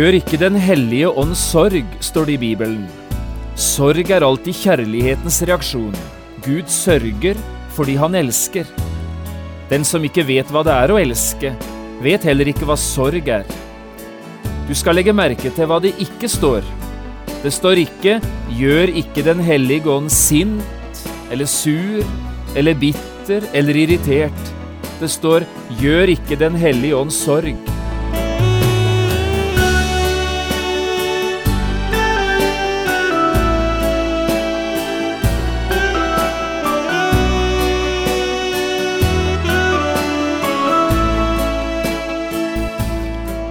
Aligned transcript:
Gjør 0.00 0.16
ikke 0.16 0.38
Den 0.40 0.54
hellige 0.56 1.10
ånd 1.12 1.34
sorg, 1.36 1.84
står 2.00 2.30
det 2.30 2.34
i 2.38 2.40
Bibelen. 2.40 2.86
Sorg 3.52 4.08
er 4.08 4.24
alltid 4.24 4.56
kjærlighetens 4.56 5.42
reaksjon. 5.44 5.96
Gud 6.40 6.70
sørger 6.72 7.36
fordi 7.76 7.98
han 8.00 8.14
elsker. 8.16 8.64
Den 9.68 9.84
som 9.84 10.06
ikke 10.08 10.24
vet 10.24 10.48
hva 10.48 10.62
det 10.64 10.72
er 10.72 10.94
å 10.94 10.96
elske, 11.02 11.50
vet 12.00 12.24
heller 12.24 12.48
ikke 12.48 12.64
hva 12.70 12.78
sorg 12.80 13.28
er. 13.28 13.44
Du 14.70 14.72
skal 14.78 14.96
legge 14.96 15.12
merke 15.12 15.52
til 15.52 15.68
hva 15.68 15.76
det 15.84 15.92
ikke 16.00 16.30
står. 16.32 16.64
Det 17.42 17.52
står 17.52 17.82
ikke 17.84 18.22
'gjør 18.56 18.94
ikke 19.02 19.26
Den 19.26 19.44
hellige 19.44 19.90
ånd 19.98 20.08
sint' 20.08 20.64
eller 21.30 21.44
'sur' 21.44 22.08
eller 22.56 22.72
'bitter' 22.72 23.50
eller 23.52 23.74
'irritert'. 23.74 24.48
Det 25.00 25.10
står 25.10 25.44
'gjør 25.76 26.16
ikke 26.16 26.40
Den 26.40 26.56
hellige 26.56 26.96
ånd 26.96 27.12
sorg'. 27.12 27.69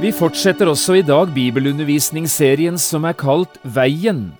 Vi 0.00 0.12
fortsetter 0.14 0.70
også 0.70 0.96
i 0.98 1.02
dag 1.04 1.34
bibelundervisningsserien 1.34 2.78
som 2.80 3.04
er 3.04 3.16
kalt 3.18 3.58
Veien. 3.62 4.30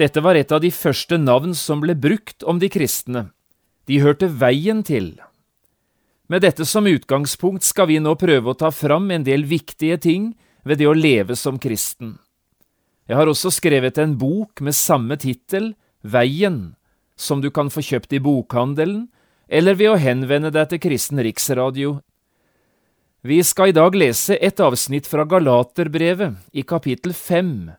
Dette 0.00 0.22
var 0.24 0.38
et 0.38 0.52
av 0.54 0.62
de 0.64 0.70
første 0.72 1.18
navn 1.20 1.52
som 1.58 1.82
ble 1.82 1.94
brukt 1.98 2.46
om 2.48 2.58
de 2.62 2.70
kristne. 2.72 3.26
De 3.86 4.00
hørte 4.00 4.30
veien 4.30 4.80
til. 4.86 5.14
Med 6.30 6.44
dette 6.46 6.64
som 6.64 6.86
utgangspunkt 6.88 7.66
skal 7.66 7.90
vi 7.90 7.98
nå 8.00 8.14
prøve 8.16 8.52
å 8.52 8.58
ta 8.58 8.70
fram 8.72 9.10
en 9.12 9.26
del 9.26 9.44
viktige 9.44 9.98
ting 10.00 10.32
ved 10.64 10.80
det 10.80 10.88
å 10.88 10.96
leve 10.96 11.36
som 11.36 11.58
kristen. 11.60 12.16
Jeg 13.10 13.18
har 13.18 13.28
også 13.28 13.50
skrevet 13.52 13.98
en 13.98 14.14
bok 14.16 14.62
med 14.62 14.78
samme 14.78 15.18
tittel, 15.20 15.74
Veien, 16.02 16.74
som 17.14 17.42
du 17.42 17.50
kan 17.54 17.68
få 17.70 17.82
kjøpt 17.84 18.14
i 18.16 18.22
bokhandelen, 18.22 19.10
eller 19.52 19.76
ved 19.76 19.92
å 19.92 20.00
henvende 20.00 20.50
deg 20.54 20.70
til 20.70 20.80
Kristen 20.88 21.20
Riksradio 21.22 22.00
vi 23.22 23.44
skal 23.44 23.70
i 23.70 23.74
dag 23.76 23.94
lese 23.94 24.34
et 24.42 24.60
avsnitt 24.60 25.06
fra 25.06 25.22
Galaterbrevet 25.30 26.40
i 26.58 26.64
kapittel 26.66 27.12
5. 27.14 27.70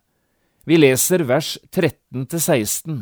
Vi 0.64 0.78
leser 0.80 1.26
vers 1.28 1.58
13–16. 1.76 3.02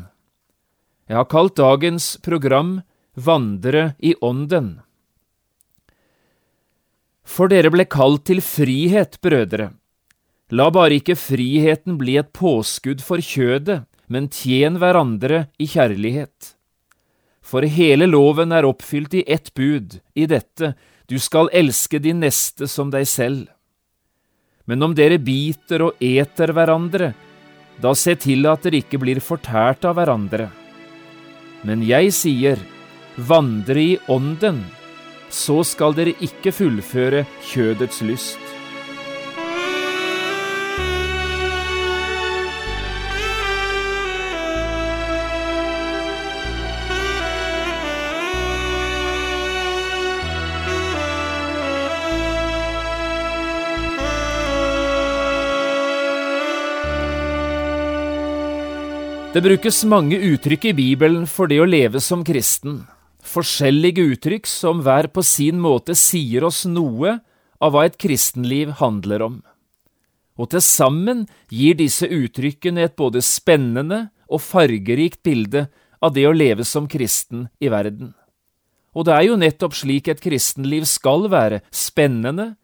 Jeg 1.06 1.20
har 1.20 1.28
kalt 1.30 1.60
dagens 1.60 2.16
program 2.26 2.80
Vandre 3.14 3.92
i 4.00 4.16
ånden. 4.26 4.80
For 7.22 7.52
dere 7.52 7.70
ble 7.70 7.86
kalt 7.86 8.26
til 8.26 8.42
frihet, 8.42 9.20
brødre. 9.22 9.70
La 10.50 10.72
bare 10.74 10.98
ikke 10.98 11.20
friheten 11.20 12.00
bli 12.00 12.18
et 12.18 12.32
påskudd 12.34 13.04
for 13.06 13.22
kjødet, 13.22 13.84
men 14.10 14.32
tjen 14.34 14.82
hverandre 14.82 15.46
i 15.62 15.70
kjærlighet. 15.70 16.56
For 17.46 17.68
hele 17.68 18.08
loven 18.10 18.52
er 18.56 18.66
oppfylt 18.66 19.14
i 19.20 19.28
ett 19.30 19.54
bud, 19.54 20.00
i 20.18 20.26
dette, 20.26 20.74
du 21.12 21.18
skal 21.20 21.50
elske 21.52 22.00
din 22.00 22.22
neste 22.24 22.70
som 22.72 22.92
deg 22.94 23.04
selv. 23.10 23.50
Men 24.64 24.86
om 24.86 24.94
dere 24.96 25.18
biter 25.20 25.84
og 25.84 26.00
eter 26.00 26.54
hverandre, 26.56 27.10
da 27.84 27.92
se 27.98 28.16
til 28.16 28.48
at 28.48 28.64
dere 28.64 28.80
ikke 28.80 29.02
blir 29.02 29.20
fortært 29.20 29.84
av 29.90 29.98
hverandre. 29.98 30.48
Men 31.68 31.84
jeg 31.84 32.14
sier, 32.16 32.62
vandre 33.18 33.84
i 33.84 33.98
ånden, 34.08 34.64
så 35.28 35.60
skal 35.68 35.98
dere 35.98 36.16
ikke 36.24 36.56
fullføre 36.56 37.26
kjødets 37.52 38.00
lyst. 38.08 38.41
Det 59.32 59.40
brukes 59.40 59.78
mange 59.88 60.18
uttrykk 60.20 60.66
i 60.66 60.72
Bibelen 60.76 61.22
for 61.24 61.48
det 61.48 61.62
å 61.64 61.66
leve 61.70 62.02
som 62.04 62.20
kristen, 62.28 62.82
forskjellige 63.24 64.04
uttrykk 64.12 64.50
som 64.50 64.82
hver 64.84 65.08
på 65.08 65.24
sin 65.24 65.62
måte 65.64 65.96
sier 65.96 66.44
oss 66.44 66.66
noe 66.68 67.14
av 67.64 67.72
hva 67.72 67.86
et 67.88 67.96
kristenliv 67.96 68.74
handler 68.82 69.24
om. 69.24 69.38
Og 70.36 70.52
til 70.52 70.64
sammen 70.66 71.24
gir 71.48 71.80
disse 71.80 72.10
uttrykkene 72.12 72.84
et 72.90 72.98
både 73.00 73.24
spennende 73.24 74.02
og 74.28 74.44
fargerikt 74.44 75.24
bilde 75.24 75.70
av 76.04 76.12
det 76.12 76.28
å 76.28 76.36
leve 76.36 76.68
som 76.68 76.92
kristen 76.92 77.48
i 77.64 77.72
verden. 77.72 78.12
Og 78.92 79.08
det 79.08 79.16
er 79.16 79.30
jo 79.30 79.40
nettopp 79.40 79.80
slik 79.80 80.12
et 80.12 80.20
kristenliv 80.20 80.84
skal 80.92 81.30
være, 81.32 81.64
spennende 81.72 82.58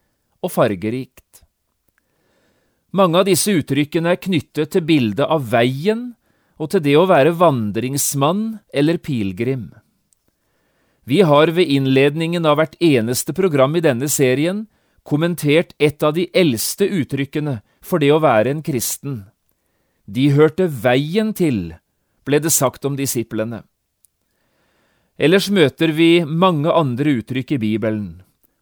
og 0.44 0.52
fargerikt. 0.52 1.46
Mange 2.92 3.24
av 3.24 3.32
disse 3.32 3.56
uttrykkene 3.56 4.18
er 4.18 4.20
knyttet 4.20 4.76
til 4.76 4.84
bildet 4.84 5.24
av 5.32 5.48
veien 5.48 6.10
og 6.58 6.72
til 6.74 6.84
det 6.84 6.96
å 6.98 7.08
være 7.10 7.36
vandringsmann 7.38 8.60
eller 8.74 8.98
pilegrim. 8.98 9.70
Vi 11.08 11.22
har 11.24 11.54
ved 11.56 11.70
innledningen 11.72 12.46
av 12.50 12.58
hvert 12.60 12.76
eneste 12.84 13.34
program 13.34 13.78
i 13.80 13.84
denne 13.86 14.10
serien 14.12 14.66
kommentert 15.08 15.72
et 15.80 16.04
av 16.04 16.18
de 16.18 16.28
eldste 16.36 16.84
uttrykkene 16.84 17.62
for 17.80 18.04
det 18.04 18.12
å 18.12 18.20
være 18.20 18.52
en 18.52 18.64
kristen. 18.66 19.22
De 20.04 20.28
hørte 20.36 20.68
veien 20.68 21.32
til, 21.36 21.78
ble 22.28 22.42
det 22.44 22.52
sagt 22.52 22.84
om 22.88 22.98
disiplene. 23.00 23.62
Ellers 25.18 25.48
møter 25.50 25.96
vi 25.96 26.26
mange 26.28 26.72
andre 26.72 27.18
uttrykk 27.22 27.56
i 27.56 27.62
Bibelen. 27.64 28.10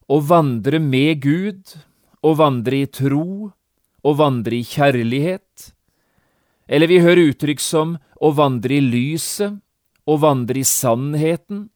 Å 0.05 0.21
vandre 0.21 0.79
med 0.79 1.23
Gud, 1.25 1.73
å 2.21 2.35
vandre 2.37 2.83
i 2.85 2.87
tro, 2.87 3.49
å 4.05 4.13
vandre 4.13 4.61
i 4.61 4.65
kjærlighet, 4.65 5.74
eller 6.67 6.87
vi 6.87 6.99
hører 6.99 7.31
uttrykk 7.31 7.61
som 7.61 7.95
å 8.21 8.31
vandre 8.35 8.77
i 8.77 8.83
lyset, 8.83 9.57
å 10.05 10.17
vandre 10.21 10.61
i 10.61 10.67
sannheten, 10.67 11.67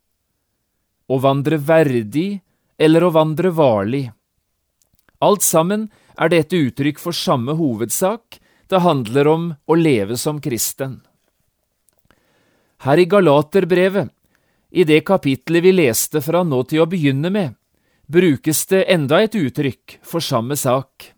å 1.10 1.18
vandre 1.22 1.58
verdig 1.58 2.42
eller 2.78 3.04
å 3.06 3.14
vandre 3.14 3.52
varlig. 3.54 4.10
Alt 5.20 5.44
sammen 5.44 5.90
er 6.20 6.32
dette 6.32 6.58
uttrykk 6.58 7.02
for 7.02 7.16
samme 7.16 7.56
hovedsak, 7.58 8.40
det 8.70 8.84
handler 8.86 9.28
om 9.28 9.46
å 9.66 9.76
leve 9.76 10.18
som 10.18 10.40
kristen. 10.42 11.00
Her 12.86 13.02
i 13.02 13.08
Galaterbrevet, 13.10 14.12
i 14.70 14.86
det 14.86 15.02
kapitlet 15.02 15.66
vi 15.66 15.74
leste 15.74 16.22
fra 16.22 16.44
nå 16.46 16.62
til 16.70 16.84
å 16.84 16.90
begynne 16.90 17.32
med, 17.34 17.56
brukes 18.06 18.62
det 18.70 18.86
enda 18.94 19.24
et 19.26 19.36
uttrykk 19.36 19.98
for 20.06 20.22
samme 20.22 20.56
sak. 20.56 21.10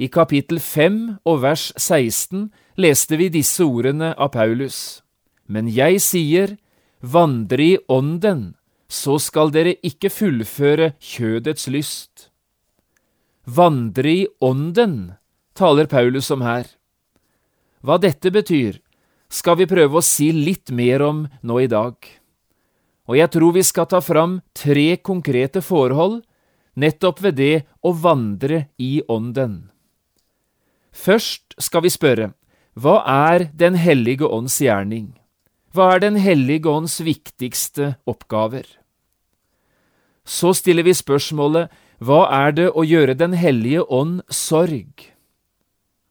I 0.00 0.08
kapittel 0.08 0.58
5 0.58 0.98
og 1.28 1.42
vers 1.44 1.68
16 1.76 2.48
leste 2.76 3.18
vi 3.20 3.28
disse 3.32 3.64
ordene 3.64 4.12
av 4.16 4.32
Paulus. 4.36 5.02
Men 5.46 5.68
jeg 5.68 6.00
sier, 6.00 6.56
vandre 7.00 7.62
i 7.62 7.78
ånden, 7.88 8.54
så 8.88 9.18
skal 9.20 9.52
dere 9.52 9.74
ikke 9.84 10.12
fullføre 10.12 10.92
kjødets 11.00 11.68
lyst. 11.72 12.28
Vandre 13.44 14.10
i 14.10 14.26
ånden, 14.40 15.14
taler 15.56 15.88
Paulus 15.90 16.30
om 16.30 16.44
her. 16.44 16.68
Hva 17.82 17.98
dette 17.98 18.30
betyr, 18.30 18.78
skal 19.32 19.56
vi 19.58 19.66
prøve 19.66 19.98
å 19.98 20.04
si 20.04 20.30
litt 20.32 20.70
mer 20.70 21.02
om 21.02 21.24
nå 21.42 21.56
i 21.64 21.70
dag. 21.70 21.96
Og 23.08 23.16
jeg 23.18 23.32
tror 23.34 23.56
vi 23.56 23.64
skal 23.66 23.88
ta 23.90 23.98
fram 24.04 24.38
tre 24.54 25.00
konkrete 25.02 25.64
forhold 25.64 26.20
nettopp 26.78 27.20
ved 27.24 27.36
det 27.40 27.54
å 27.82 27.92
vandre 27.96 28.66
i 28.78 29.00
ånden. 29.10 29.72
Først 30.92 31.56
skal 31.60 31.84
vi 31.84 31.92
spørre, 31.92 32.30
hva 32.74 33.02
er 33.04 33.50
Den 33.52 33.74
hellige 33.76 34.24
ånds 34.24 34.56
gjerning? 34.60 35.12
Hva 35.74 35.94
er 35.94 36.00
Den 36.00 36.16
hellige 36.16 36.68
ånds 36.68 37.00
viktigste 37.04 37.96
oppgaver? 38.08 38.64
Så 40.24 40.54
stiller 40.56 40.82
vi 40.82 40.94
spørsmålet 40.96 41.68
hva 42.02 42.26
er 42.32 42.52
det 42.52 42.70
å 42.72 42.82
gjøre 42.82 43.14
Den 43.14 43.34
hellige 43.36 43.84
ånd 43.84 44.22
sorg? 44.28 45.12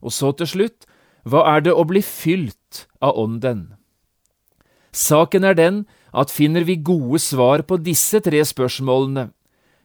Og 0.02 0.12
så 0.12 0.32
til 0.32 0.46
slutt, 0.46 0.86
hva 1.26 1.44
er 1.56 1.60
det 1.66 1.74
å 1.74 1.84
bli 1.84 2.02
fylt 2.02 2.86
av 3.02 3.18
Ånden? 3.18 3.74
Saken 4.92 5.44
er 5.44 5.54
den 5.54 5.84
at 6.12 6.30
finner 6.30 6.64
vi 6.64 6.76
gode 6.76 7.20
svar 7.22 7.62
på 7.62 7.78
disse 7.78 8.20
tre 8.20 8.42
spørsmålene, 8.44 9.30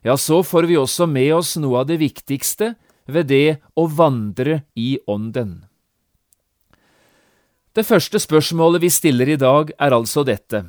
ja, 0.04 0.16
så 0.16 0.42
får 0.44 0.68
vi 0.70 0.78
også 0.78 1.08
med 1.10 1.34
oss 1.36 1.56
noe 1.60 1.82
av 1.82 1.90
det 1.90 2.00
viktigste 2.00 2.76
ved 3.08 3.28
det 3.28 3.60
å 3.76 3.88
vandre 3.92 4.64
i 4.76 4.98
Ånden. 5.08 5.67
Det 7.78 7.84
første 7.86 8.18
spørsmålet 8.18 8.82
vi 8.82 8.90
stiller 8.90 9.30
i 9.30 9.38
dag, 9.38 9.70
er 9.78 9.94
altså 9.94 10.24
dette. 10.26 10.64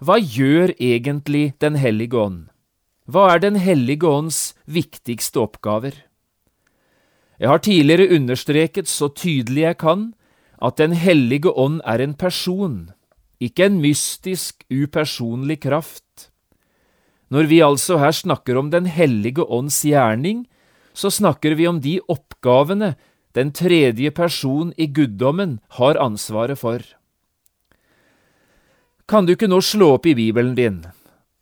Hva 0.00 0.16
gjør 0.16 0.70
egentlig 0.80 1.52
Den 1.60 1.76
hellige 1.76 2.16
ånd? 2.16 2.48
Hva 3.04 3.34
er 3.34 3.42
Den 3.44 3.58
hellige 3.60 4.08
ånds 4.08 4.54
viktigste 4.64 5.42
oppgaver? 5.42 5.92
Jeg 7.36 7.48
har 7.52 7.60
tidligere 7.60 8.16
understreket 8.16 8.88
så 8.88 9.10
tydelig 9.12 9.60
jeg 9.60 9.76
kan 9.76 10.14
at 10.56 10.80
Den 10.80 10.96
hellige 10.96 11.52
ånd 11.52 11.82
er 11.84 12.00
en 12.00 12.14
person, 12.14 12.92
ikke 13.40 13.66
en 13.66 13.80
mystisk, 13.84 14.64
upersonlig 14.72 15.60
kraft. 15.60 16.30
Når 17.28 17.44
vi 17.44 17.60
altså 17.60 17.98
her 17.98 18.12
snakker 18.12 18.56
om 18.56 18.70
Den 18.70 18.86
hellige 18.86 19.44
ånds 19.44 19.82
gjerning, 19.84 20.46
så 20.94 21.10
snakker 21.10 21.60
vi 21.60 21.66
om 21.66 21.82
de 21.84 22.00
oppgavene 22.08 22.94
den 23.34 23.50
tredje 23.52 24.10
person 24.10 24.72
i 24.76 24.86
guddommen 24.86 25.58
har 25.78 25.98
ansvaret 25.98 26.58
for. 26.58 26.82
Kan 29.10 29.26
du 29.26 29.34
ikke 29.34 29.50
nå 29.50 29.60
slå 29.60 29.94
opp 29.98 30.06
i 30.06 30.14
Bibelen 30.16 30.54
din, 30.56 30.80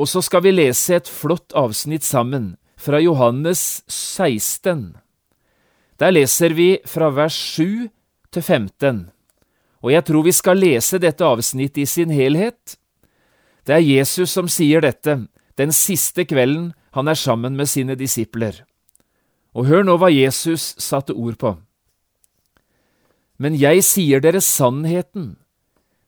og 0.01 0.09
så 0.11 0.23
skal 0.25 0.43
vi 0.47 0.55
lese 0.55 0.97
et 0.99 1.09
flott 1.09 1.53
avsnitt 1.55 2.03
sammen 2.03 2.57
fra 2.81 2.99
Johannes 2.99 3.85
16. 3.87 4.97
Der 6.01 6.11
leser 6.11 6.57
vi 6.59 6.81
fra 6.89 7.13
vers 7.15 7.37
7 7.55 7.89
til 8.33 8.43
15, 8.43 9.03
og 9.83 9.93
jeg 9.93 10.07
tror 10.09 10.27
vi 10.27 10.35
skal 10.35 10.59
lese 10.59 10.99
dette 10.99 11.27
avsnittet 11.27 11.85
i 11.85 11.87
sin 11.87 12.11
helhet. 12.11 12.79
Det 13.63 13.77
er 13.77 13.85
Jesus 13.85 14.33
som 14.35 14.49
sier 14.51 14.83
dette 14.83 15.21
den 15.61 15.75
siste 15.77 16.25
kvelden 16.25 16.73
han 16.97 17.09
er 17.09 17.19
sammen 17.19 17.55
med 17.57 17.69
sine 17.71 17.95
disipler. 17.95 18.65
Og 19.55 19.69
hør 19.69 19.85
nå 19.85 19.99
hva 20.01 20.09
Jesus 20.11 20.73
satte 20.81 21.13
ord 21.13 21.37
på. 21.39 21.53
Men 23.43 23.57
jeg 23.59 23.83
sier 23.83 24.23
dere 24.23 24.39
sannheten, 24.39 25.33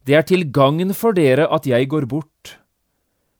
det 0.06 0.14
er 0.14 0.26
til 0.28 0.44
gagn 0.54 0.92
for 0.94 1.16
dere 1.16 1.48
at 1.50 1.66
jeg 1.66 1.88
går 1.90 2.06
bort. 2.06 2.58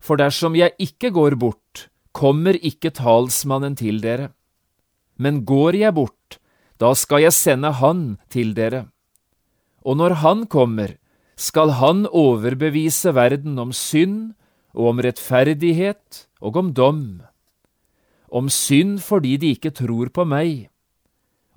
For 0.02 0.18
dersom 0.18 0.56
jeg 0.58 0.74
ikke 0.82 1.12
går 1.14 1.36
bort, 1.38 1.86
kommer 2.16 2.56
ikke 2.58 2.90
talsmannen 2.96 3.76
til 3.78 4.00
dere. 4.02 4.32
Men 5.14 5.44
går 5.46 5.78
jeg 5.78 5.94
bort, 5.94 6.40
da 6.82 6.90
skal 6.98 7.22
jeg 7.22 7.36
sende 7.36 7.70
Han 7.78 8.16
til 8.32 8.54
dere. 8.56 8.86
Og 9.86 10.00
når 10.00 10.16
Han 10.24 10.46
kommer, 10.50 10.96
skal 11.36 11.76
Han 11.78 12.06
overbevise 12.06 13.14
verden 13.14 13.58
om 13.58 13.70
synd 13.72 14.34
og 14.74 14.90
om 14.94 15.04
rettferdighet 15.06 16.26
og 16.40 16.56
om 16.56 16.72
dom. 16.74 17.22
Om 18.32 18.50
synd 18.50 18.98
fordi 18.98 19.36
de 19.36 19.54
ikke 19.54 19.70
tror 19.70 20.10
på 20.10 20.24
meg. 20.26 20.66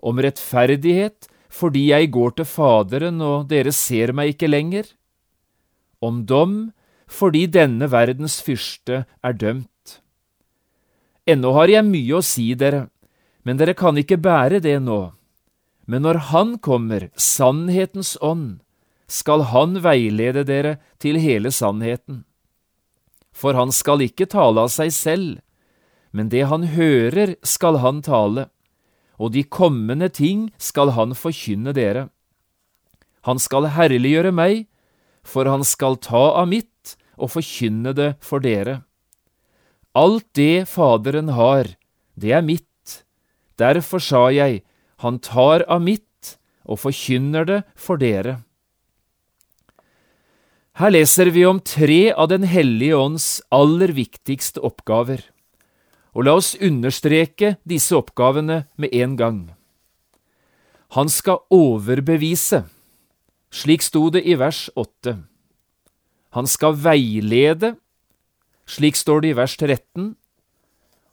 Om 0.03 0.21
rettferdighet 0.21 1.31
fordi 1.49 1.87
jeg 1.89 2.11
går 2.11 2.37
til 2.37 2.47
Faderen 2.49 3.21
og 3.23 3.47
dere 3.51 3.73
ser 3.75 4.13
meg 4.15 4.35
ikke 4.35 4.49
lenger. 4.49 4.89
Om 6.03 6.25
dom 6.29 6.57
fordi 7.07 7.45
denne 7.47 7.87
verdens 7.89 8.41
fyrste 8.43 9.05
er 9.23 9.33
dømt. 9.33 9.99
Ennå 11.27 11.53
har 11.55 11.71
jeg 11.71 11.87
mye 11.87 12.19
å 12.19 12.23
si 12.23 12.53
dere, 12.55 12.87
men 13.43 13.59
dere 13.59 13.75
kan 13.75 13.97
ikke 13.99 14.19
bære 14.19 14.59
det 14.63 14.77
nå. 14.83 15.11
Men 15.87 16.03
når 16.03 16.19
Han 16.31 16.57
kommer, 16.59 17.09
sannhetens 17.15 18.17
ånd, 18.21 18.59
skal 19.07 19.47
Han 19.51 19.79
veilede 19.83 20.43
dere 20.43 20.77
til 20.99 21.19
hele 21.19 21.51
sannheten. 21.51 22.25
For 23.31 23.55
Han 23.55 23.71
skal 23.71 24.03
ikke 24.03 24.27
tale 24.27 24.67
av 24.67 24.71
seg 24.73 24.91
selv, 24.91 25.39
men 26.11 26.29
det 26.29 26.47
Han 26.51 26.67
hører, 26.75 27.35
skal 27.43 27.79
Han 27.83 28.03
tale, 28.03 28.49
og 29.17 29.33
de 29.33 29.43
kommende 29.43 30.09
ting 30.13 30.47
skal 30.57 30.93
Han 30.97 31.15
forkynne 31.17 31.73
dere. 31.73 32.09
Han 33.25 33.39
skal 33.39 33.69
herliggjøre 33.73 34.31
meg, 34.31 34.67
for 35.23 35.45
Han 35.45 35.63
skal 35.63 35.97
ta 35.97 36.39
av 36.41 36.47
mitt 36.47 36.97
og 37.17 37.33
forkynne 37.33 37.93
det 37.97 38.15
for 38.21 38.39
dere. 38.39 38.83
Alt 39.97 40.27
det 40.37 40.67
Faderen 40.69 41.33
har, 41.33 41.73
det 42.15 42.31
er 42.37 42.45
mitt. 42.45 43.03
Derfor 43.57 43.99
sa 43.99 44.27
jeg, 44.29 44.61
han 45.01 45.17
tar 45.21 45.65
av 45.69 45.81
mitt 45.81 46.37
og 46.67 46.81
forkynner 46.81 47.47
det 47.47 47.61
for 47.77 47.97
dere. 48.01 48.43
Her 50.77 50.93
leser 50.93 51.31
vi 51.33 51.45
om 51.49 51.57
tre 51.65 52.11
av 52.13 52.29
Den 52.29 52.45
hellige 52.45 52.97
ånds 52.97 53.41
aller 53.49 53.95
viktigste 53.97 54.61
oppgaver, 54.61 55.23
og 56.17 56.25
la 56.25 56.33
oss 56.39 56.55
understreke 56.57 57.59
disse 57.69 57.93
oppgavene 57.93 58.63
med 58.81 58.93
en 58.97 59.13
gang. 59.19 59.41
Han 60.97 61.11
skal 61.13 61.43
overbevise, 61.53 62.63
slik 63.53 63.85
sto 63.85 64.07
det 64.09 64.23
i 64.25 64.33
vers 64.39 64.65
åtte. 64.73 65.19
Han 66.33 66.49
skal 66.49 66.73
veilede, 66.81 67.75
slik 68.65 68.97
står 68.97 69.21
det 69.21 69.29
i 69.29 69.37
vers 69.37 69.53
13, 69.61 70.15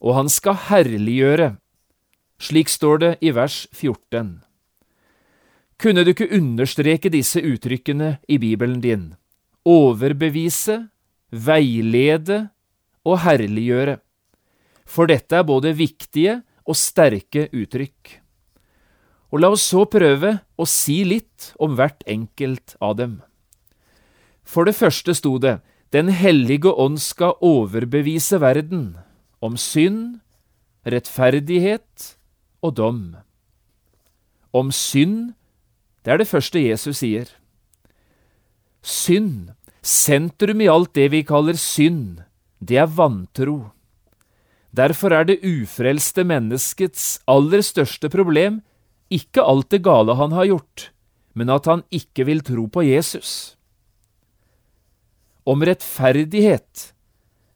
og 0.01 0.17
han 0.17 0.33
skal 0.33 0.57
herliggjøre, 0.71 1.51
slik 2.41 2.73
står 2.73 3.05
det 3.05 3.13
i 3.21 3.35
vers 3.37 3.67
14. 3.77 4.41
Kunne 5.77 6.05
du 6.05 6.15
ikke 6.15 6.31
understreke 6.33 7.13
disse 7.13 7.43
uttrykkene 7.45 8.17
i 8.25 8.39
Bibelen 8.41 8.81
din? 8.81 9.13
Overbevise, 9.69 10.87
veilede 11.29 12.49
og 13.05 13.21
herliggjøre. 13.27 13.99
For 14.85 15.09
dette 15.11 15.41
er 15.41 15.47
både 15.49 15.73
viktige 15.77 16.43
og 16.65 16.77
sterke 16.79 17.49
uttrykk. 17.53 18.21
Og 19.35 19.41
la 19.43 19.51
oss 19.51 19.65
så 19.67 19.85
prøve 19.91 20.37
å 20.57 20.67
si 20.69 21.01
litt 21.09 21.53
om 21.59 21.75
hvert 21.75 22.05
enkelt 22.07 22.77
av 22.85 22.99
dem. 23.01 23.15
For 24.45 24.69
det 24.69 24.77
første 24.77 25.17
sto 25.17 25.39
det 25.43 25.61
Den 25.95 26.09
hellige 26.11 26.73
ånd 26.75 26.99
skal 26.99 27.37
overbevise 27.39 28.41
verden 28.43 28.97
om 29.39 29.55
synd, 29.55 30.19
rettferdighet 30.83 32.17
og 32.65 32.75
dom. 32.75 33.01
Om 34.51 34.73
synd, 34.75 35.35
det 36.03 36.13
er 36.15 36.19
det 36.19 36.27
første 36.27 36.59
Jesus 36.59 36.99
sier. 36.99 37.31
Synd, 38.83 39.55
sentrum 39.87 40.61
i 40.65 40.69
alt 40.73 40.95
det 40.99 41.11
vi 41.15 41.23
kaller 41.23 41.55
synd, 41.61 42.25
det 42.59 42.81
er 42.83 42.91
vantro. 42.91 43.71
Derfor 44.75 45.15
er 45.15 45.27
det 45.29 45.43
ufrelste 45.47 46.25
menneskets 46.27 47.21
aller 47.31 47.63
største 47.63 48.11
problem 48.11 48.63
ikke 49.13 49.45
alt 49.45 49.71
det 49.71 49.85
gale 49.85 50.17
han 50.19 50.33
har 50.35 50.49
gjort, 50.49 50.89
men 51.39 51.53
at 51.53 51.69
han 51.71 51.85
ikke 51.95 52.27
vil 52.27 52.43
tro 52.43 52.67
på 52.73 52.83
Jesus. 52.83 53.55
Om 55.47 55.63
rettferdighet, 55.69 56.91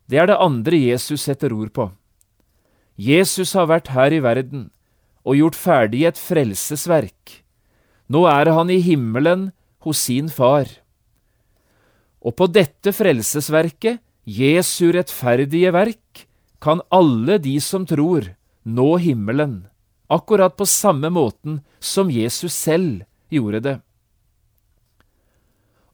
det 0.06 0.20
er 0.20 0.28
det 0.30 0.38
andre 0.44 0.78
Jesus 0.78 1.24
setter 1.26 1.54
ord 1.56 1.72
på. 1.74 1.88
Jesus 2.98 3.54
har 3.56 3.68
vært 3.70 3.90
her 3.94 4.14
i 4.14 4.22
verden 4.22 4.68
og 5.24 5.38
gjort 5.40 5.58
ferdig 5.58 6.04
et 6.08 6.20
frelsesverk. 6.20 7.40
Nå 8.08 8.24
er 8.30 8.52
han 8.54 8.70
i 8.70 8.78
himmelen 8.84 9.50
hos 9.84 10.04
sin 10.06 10.30
far. 10.32 10.68
Og 12.20 12.34
på 12.36 12.48
dette 12.50 12.92
frelsesverket, 12.94 14.02
Jesu 14.28 14.90
rettferdige 14.92 15.72
verk, 15.72 16.27
kan 16.58 16.82
alle 16.90 17.38
de 17.38 17.56
som 17.60 17.86
tror, 17.86 18.34
nå 18.62 18.96
himmelen, 18.96 19.66
akkurat 20.08 20.56
på 20.56 20.66
samme 20.66 21.10
måten 21.10 21.60
som 21.78 22.10
Jesus 22.10 22.54
selv 22.54 23.04
gjorde 23.30 23.60
det. 23.60 23.76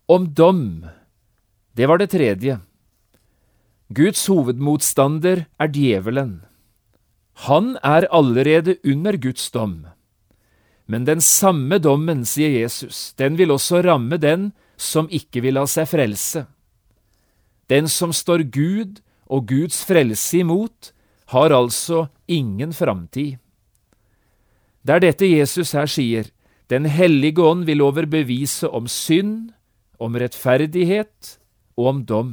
Om 0.07 0.35
dom, 0.35 0.87
det 1.73 1.87
var 1.87 1.99
det 1.99 2.11
tredje. 2.13 2.59
Guds 3.89 4.27
hovedmotstander 4.27 5.47
er 5.61 5.69
djevelen. 5.73 6.43
Han 7.49 7.77
er 7.83 8.07
allerede 8.13 8.77
under 8.85 9.17
Guds 9.17 9.51
dom. 9.51 9.87
Men 10.87 11.05
den 11.05 11.21
samme 11.21 11.79
dommen, 11.79 12.25
sier 12.29 12.53
Jesus, 12.61 13.15
den 13.17 13.39
vil 13.41 13.55
også 13.55 13.83
ramme 13.85 14.19
den 14.21 14.53
som 14.77 15.09
ikke 15.09 15.41
vil 15.45 15.57
la 15.57 15.65
seg 15.71 15.89
frelse. 15.89 16.45
Den 17.73 17.89
som 17.89 18.13
står 18.13 18.45
Gud 18.53 19.01
og 19.27 19.49
Guds 19.49 19.83
frelse 19.87 20.43
imot, 20.43 20.93
har 21.33 21.55
altså 21.57 22.09
ingen 22.29 22.73
framtid. 22.73 23.39
Det 24.85 24.97
er 24.97 25.05
dette 25.07 25.29
Jesus 25.29 25.73
her 25.73 25.89
sier, 25.89 26.31
Den 26.69 26.87
hellige 26.89 27.43
ånd 27.45 27.67
vil 27.69 27.83
overbevise 27.85 28.69
om 28.73 28.87
synd, 28.89 29.53
om 30.01 30.17
rettferdighet 30.17 31.39
og 31.77 31.87
om 31.87 32.05
dom. 32.05 32.33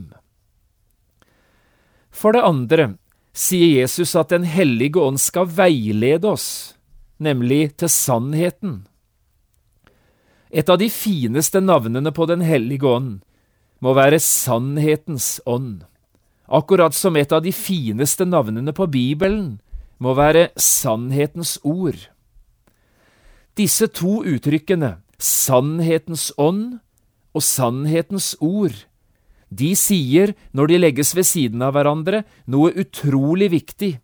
For 2.11 2.31
det 2.35 2.43
andre, 2.43 2.85
sier 3.33 3.81
Jesus 3.81 4.15
at 4.15 4.31
Den 4.31 4.43
hellige 4.43 4.99
ånd 4.99 5.19
skal 5.19 5.47
veilede 5.47 6.27
oss, 6.27 6.75
nemlig 7.19 7.75
til 7.77 7.91
sannheten. 7.91 8.87
Et 10.51 10.67
av 10.67 10.79
de 10.79 10.89
fineste 10.91 11.61
navnene 11.63 12.11
på 12.11 12.27
Den 12.27 12.43
hellige 12.43 12.87
ånd 12.87 13.21
må 13.81 13.95
være 13.97 14.19
Sannhetens 14.19 15.39
ånd, 15.47 15.83
akkurat 16.51 16.95
som 16.95 17.15
et 17.17 17.31
av 17.31 17.43
de 17.45 17.53
fineste 17.55 18.27
navnene 18.27 18.73
på 18.75 18.87
Bibelen 18.91 19.59
må 20.01 20.15
være 20.17 20.49
Sannhetens 20.59 21.57
ord. 21.63 22.09
Disse 23.57 23.87
to 23.87 24.21
uttrykkene, 24.27 24.99
Sannhetens 25.21 26.31
ånd 26.37 26.79
og 27.35 27.45
Sannhetens 27.45 28.33
ord, 28.41 28.85
de 29.51 29.73
sier, 29.75 30.31
når 30.55 30.71
de 30.71 30.79
legges 30.79 31.11
ved 31.15 31.27
siden 31.27 31.63
av 31.65 31.75
hverandre, 31.75 32.23
noe 32.47 32.71
utrolig 32.71 33.51
viktig 33.51 33.97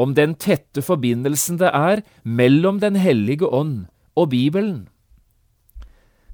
om 0.00 0.16
den 0.16 0.34
tette 0.34 0.82
forbindelsen 0.82 1.60
det 1.60 1.70
er 1.76 2.02
mellom 2.24 2.80
Den 2.82 2.96
hellige 2.98 3.46
ånd 3.46 3.86
og 4.18 4.30
Bibelen. 4.34 4.88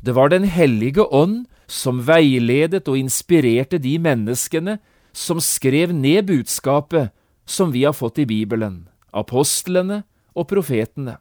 Det 0.00 0.14
var 0.14 0.30
Den 0.32 0.44
hellige 0.44 1.04
ånd 1.04 1.46
som 1.66 2.04
veiledet 2.06 2.86
og 2.88 2.96
inspirerte 2.96 3.78
de 3.82 3.98
menneskene 3.98 4.78
som 5.16 5.40
skrev 5.40 5.94
ned 5.96 6.28
budskapet 6.28 7.14
som 7.48 7.72
vi 7.72 7.86
har 7.86 7.96
fått 7.96 8.18
i 8.20 8.26
Bibelen, 8.28 8.84
apostlene 9.16 10.02
og 10.36 10.50
profetene. 10.50 11.16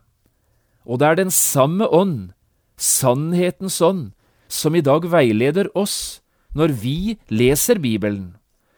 Og 0.84 1.00
det 1.00 1.08
er 1.08 1.20
den 1.22 1.32
samme 1.32 1.88
ånd, 1.88 2.34
sannhetens 2.76 3.80
ånd, 3.82 4.12
som 4.52 4.76
i 4.76 4.84
dag 4.84 5.08
veileder 5.10 5.72
oss 5.74 6.20
når 6.56 6.76
vi 6.84 6.98
leser 7.32 7.80
Bibelen, 7.80 8.36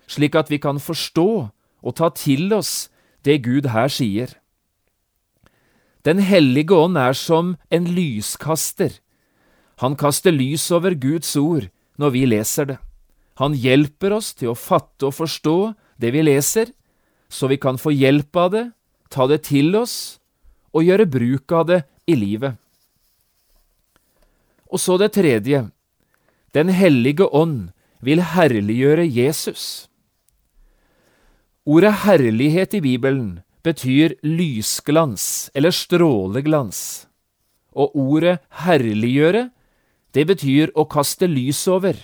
slik 0.08 0.38
at 0.38 0.52
vi 0.54 0.62
kan 0.62 0.80
forstå 0.80 1.30
og 1.82 1.96
ta 1.98 2.10
til 2.14 2.54
oss 2.54 2.90
det 3.26 3.42
Gud 3.46 3.70
her 3.74 3.90
sier. 3.92 4.38
Den 6.06 6.22
hellige 6.24 6.78
ånd 6.78 6.98
er 6.98 7.18
som 7.18 7.58
en 7.74 7.90
lyskaster. 7.90 9.02
Han 9.84 9.98
kaster 10.00 10.32
lys 10.32 10.70
over 10.72 10.96
Guds 10.96 11.36
ord 11.36 11.68
når 11.98 12.14
vi 12.16 12.26
leser 12.30 12.70
det. 12.70 12.78
Han 13.38 13.54
hjelper 13.54 14.16
oss 14.18 14.34
til 14.38 14.54
å 14.54 14.58
fatte 14.58 15.10
og 15.10 15.18
forstå 15.18 15.58
det 16.02 16.14
vi 16.16 16.24
leser, 16.26 16.72
så 17.30 17.50
vi 17.52 17.60
kan 17.62 17.78
få 17.78 17.94
hjelp 17.94 18.36
av 18.40 18.54
det, 18.54 18.66
ta 19.14 19.28
det 19.30 19.44
til 19.48 19.76
oss 19.78 20.18
og 20.74 20.86
gjøre 20.88 21.10
bruk 21.10 21.52
av 21.54 21.68
det 21.70 21.82
i 22.10 22.16
livet. 22.18 22.58
Og 24.68 24.82
så 24.82 24.98
det 25.00 25.14
tredje. 25.16 25.68
Den 26.56 26.72
hellige 26.74 27.28
ånd 27.30 27.70
vil 28.04 28.24
herliggjøre 28.34 29.06
Jesus. 29.06 29.88
Ordet 31.68 31.94
herlighet 32.08 32.74
i 32.78 32.82
Bibelen 32.82 33.40
betyr 33.64 34.16
lysglans 34.24 35.50
eller 35.54 35.76
stråleglans, 35.76 37.08
og 37.76 37.96
ordet 37.96 38.38
herliggjøre, 38.64 39.50
det 40.16 40.24
betyr 40.30 40.72
å 40.74 40.88
kaste 40.90 41.28
lys 41.28 41.66
over. 41.68 41.98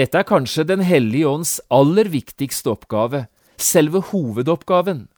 Dette 0.00 0.16
er 0.16 0.24
kanskje 0.24 0.64
Den 0.64 0.80
hellige 0.80 1.28
ånds 1.28 1.58
aller 1.68 2.08
viktigste 2.08 2.70
oppgave, 2.72 3.26
selve 3.60 4.00
hovedoppgaven. 4.08 5.08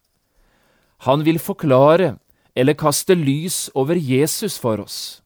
Han 1.07 1.23
vil 1.23 1.39
forklare 1.39 2.17
eller 2.55 2.75
kaste 2.75 3.15
lys 3.15 3.69
over 3.79 3.95
Jesus 3.95 4.57
for 4.59 4.83
oss. 4.83 5.21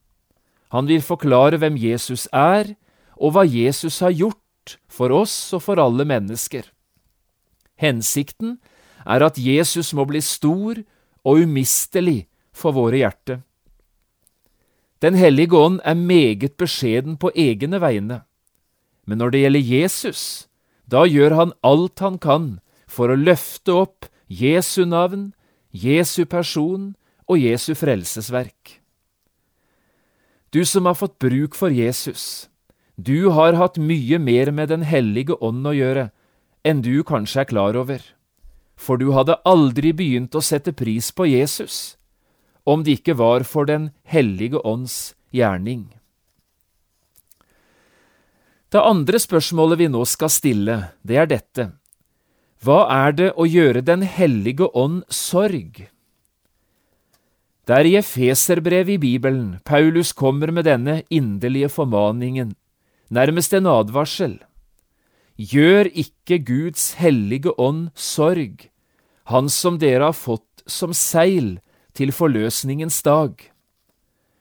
Han 0.70 0.86
vil 0.86 1.02
forklare 1.02 1.58
hvem 1.58 1.78
Jesus 1.80 2.28
er, 2.30 2.76
og 3.18 3.34
hva 3.34 3.48
Jesus 3.50 3.98
har 4.06 4.14
gjort 4.14 4.78
for 4.88 5.10
oss 5.10 5.34
og 5.58 5.64
for 5.66 5.82
alle 5.82 6.06
mennesker. 6.06 6.70
Hensikten 7.82 8.60
er 9.08 9.26
at 9.26 9.42
Jesus 9.42 9.94
må 9.98 10.06
bli 10.06 10.22
stor 10.22 10.84
og 11.26 11.42
umistelig 11.42 12.28
for 12.54 12.78
våre 12.78 13.02
hjerter. 13.02 13.42
Den 15.02 15.18
hellige 15.18 15.58
ånd 15.58 15.82
er 15.82 15.98
meget 15.98 16.58
beskjeden 16.62 17.18
på 17.18 17.34
egne 17.34 17.82
vegne, 17.82 18.22
men 19.08 19.22
når 19.22 19.34
det 19.34 19.42
gjelder 19.42 19.70
Jesus, 19.72 20.22
da 20.86 21.06
gjør 21.08 21.36
han 21.40 21.54
alt 21.64 22.04
han 22.04 22.20
kan 22.20 22.48
for 22.88 23.12
å 23.12 23.20
løfte 23.20 23.74
opp 23.74 24.08
Jesu 24.28 24.84
navn, 24.86 25.32
Jesu 25.72 26.26
person 26.28 26.94
og 27.28 27.40
Jesu 27.40 27.74
frelsesverk. 27.76 28.82
Du 30.52 30.64
som 30.66 30.88
har 30.88 30.96
fått 30.96 31.20
bruk 31.20 31.56
for 31.56 31.72
Jesus, 31.72 32.48
du 32.96 33.30
har 33.36 33.56
hatt 33.60 33.78
mye 33.78 34.20
mer 34.20 34.52
med 34.52 34.70
Den 34.70 34.84
hellige 34.88 35.36
ånd 35.44 35.68
å 35.68 35.76
gjøre 35.76 36.10
enn 36.68 36.82
du 36.82 37.04
kanskje 37.04 37.44
er 37.44 37.52
klar 37.52 37.78
over, 37.80 38.02
for 38.76 38.98
du 38.98 39.12
hadde 39.16 39.40
aldri 39.46 39.94
begynt 39.96 40.36
å 40.36 40.44
sette 40.44 40.74
pris 40.76 41.12
på 41.12 41.28
Jesus 41.30 41.98
om 42.68 42.84
det 42.84 43.00
ikke 43.00 43.16
var 43.16 43.46
for 43.48 43.64
Den 43.64 43.92
hellige 44.04 44.60
ånds 44.68 45.16
gjerning. 45.32 45.97
Det 48.68 48.82
andre 48.84 49.20
spørsmålet 49.20 49.80
vi 49.80 49.88
nå 49.88 50.02
skal 50.04 50.32
stille, 50.32 50.78
det 51.08 51.20
er 51.22 51.30
dette. 51.32 51.70
Hva 52.60 52.82
er 52.92 53.14
det 53.16 53.30
å 53.40 53.46
gjøre 53.48 53.86
Den 53.86 54.02
hellige 54.04 54.68
ånd 54.76 55.04
sorg? 55.14 55.88
Det 57.68 57.76
er 57.76 57.88
i 57.88 57.96
Efeserbrevet 58.00 58.96
i 58.96 59.00
Bibelen 59.00 59.60
Paulus 59.64 60.12
kommer 60.12 60.52
med 60.52 60.66
denne 60.68 61.02
inderlige 61.12 61.70
formaningen, 61.70 62.56
nærmest 63.12 63.54
en 63.54 63.68
advarsel. 63.68 64.38
Gjør 65.38 65.88
ikke 65.94 66.40
Guds 66.44 66.94
hellige 67.00 67.54
ånd 67.58 67.92
sorg, 67.96 68.70
Han 69.28 69.50
som 69.50 69.78
dere 69.78 70.08
har 70.08 70.16
fått 70.16 70.64
som 70.66 70.94
seil 70.96 71.60
til 71.94 72.12
forløsningens 72.16 73.02
dag. 73.04 73.36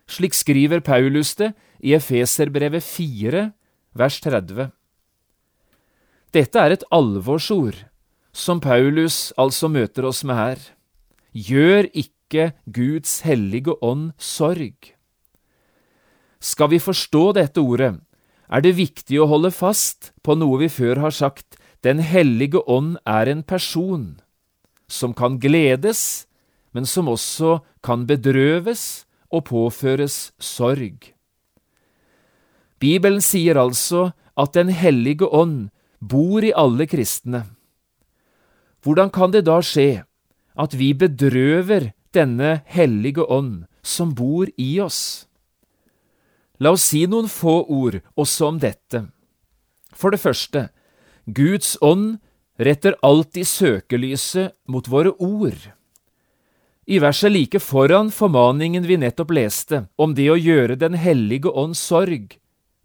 Slik 0.06 0.34
skriver 0.34 0.80
Paulus 0.80 1.34
det 1.34 1.52
i 1.82 1.94
Efeserbrevet 1.94 2.82
4, 2.82 3.50
vers 3.96 4.18
30. 4.24 4.70
Dette 6.36 6.60
er 6.60 6.74
et 6.74 6.84
alvorsord, 6.92 7.78
som 8.36 8.60
Paulus 8.60 9.32
altså 9.40 9.70
møter 9.72 10.04
oss 10.04 10.22
med 10.26 10.36
her. 10.36 10.58
Gjør 11.32 11.88
ikke 11.96 12.50
Guds 12.68 13.22
hellige 13.24 13.76
ånd 13.80 14.10
sorg. 14.20 14.92
Skal 16.40 16.70
vi 16.74 16.82
forstå 16.82 17.24
dette 17.38 17.62
ordet, 17.62 17.94
er 18.52 18.62
det 18.62 18.76
viktig 18.76 19.18
å 19.18 19.30
holde 19.30 19.50
fast 19.50 20.12
på 20.22 20.36
noe 20.38 20.60
vi 20.60 20.68
før 20.70 21.02
har 21.06 21.14
sagt, 21.14 21.56
Den 21.84 22.00
hellige 22.02 22.58
ånd 22.66 22.96
er 23.06 23.28
en 23.30 23.42
person 23.46 24.16
som 24.88 25.12
kan 25.14 25.38
gledes, 25.38 26.26
men 26.72 26.86
som 26.86 27.06
også 27.06 27.60
kan 27.84 28.06
bedrøves 28.08 29.06
og 29.30 29.44
påføres 29.50 30.32
sorg. 30.38 31.15
Bibelen 32.86 33.22
sier 33.24 33.58
altså 33.58 34.12
at 34.38 34.54
Den 34.54 34.70
hellige 34.70 35.26
ånd 35.26 35.70
bor 35.98 36.44
i 36.44 36.52
alle 36.54 36.86
kristne. 36.86 37.46
Hvordan 38.84 39.10
kan 39.10 39.32
det 39.34 39.46
da 39.48 39.58
skje 39.64 40.04
at 40.54 40.76
vi 40.78 40.92
bedrøver 40.94 41.90
denne 42.14 42.60
hellige 42.70 43.24
ånd 43.24 43.64
som 43.82 44.12
bor 44.14 44.46
i 44.60 44.76
oss? 44.80 45.26
La 46.62 46.72
oss 46.76 46.86
si 46.92 47.02
noen 47.10 47.28
få 47.28 47.58
ord 47.64 47.98
også 48.14 48.52
om 48.52 48.60
dette. 48.62 49.02
For 49.92 50.12
det 50.12 50.22
første, 50.22 50.68
Guds 51.26 51.74
ånd 51.82 52.20
retter 52.60 52.96
alltid 53.04 53.48
søkelyset 53.48 54.54
mot 54.70 54.86
våre 54.88 55.12
ord. 55.18 55.58
I 56.86 57.00
verset 57.02 57.34
like 57.34 57.60
foran 57.60 58.12
formaningen 58.14 58.86
vi 58.86 59.00
nettopp 59.02 59.34
leste, 59.34 59.86
om 59.98 60.14
det 60.14 60.28
å 60.30 60.38
gjøre 60.38 60.78
Den 60.78 60.94
hellige 60.94 61.50
ånds 61.50 61.82
sorg, 61.82 62.36